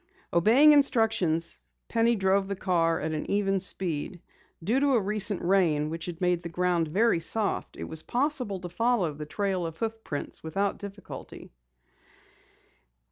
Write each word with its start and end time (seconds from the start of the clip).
Obeying 0.33 0.71
instructions, 0.71 1.59
Penny 1.87 2.15
drove 2.15 2.47
the 2.47 2.55
car 2.55 2.99
at 2.99 3.11
an 3.11 3.29
even 3.29 3.59
speed. 3.59 4.19
Due 4.63 4.79
to 4.79 4.95
a 4.95 4.99
recent 4.99 5.43
rain 5.43 5.91
which 5.91 6.07
had 6.07 6.19
made 6.19 6.41
the 6.41 6.49
ground 6.49 6.87
very 6.87 7.19
soft, 7.19 7.77
it 7.77 7.83
was 7.83 8.01
possible 8.01 8.59
to 8.61 8.67
follow 8.67 9.13
the 9.13 9.27
trail 9.27 9.63
of 9.63 9.77
hoof 9.77 10.03
prints 10.03 10.41
without 10.41 10.79
difficulty. 10.79 11.51